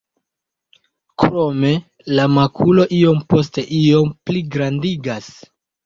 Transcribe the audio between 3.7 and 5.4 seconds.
iom pligrandigas.